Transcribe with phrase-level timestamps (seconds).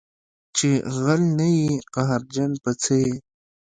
[0.57, 0.69] چې
[1.03, 3.13] غل نه یې قهرجن په څه یې